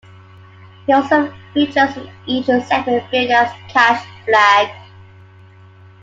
[0.87, 4.71] He also features in each segment, billed as Cash Flagg.